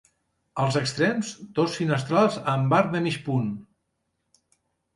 [0.61, 1.29] Als extrems,
[1.59, 3.55] dos finestrals amb arc de mig punt.